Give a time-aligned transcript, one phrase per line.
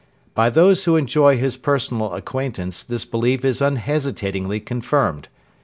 [0.33, 5.27] By those who enjoy his personal acquaintance this belief is unhesitatingly confirmed.